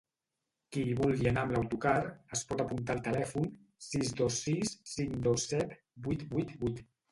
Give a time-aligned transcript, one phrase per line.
[0.75, 1.91] Qui hi vulgui anar amb l’autocar
[2.37, 3.47] es pot apuntar al telèfon
[3.91, 6.85] sis dos sis cinc dos set vuit vuit vuit.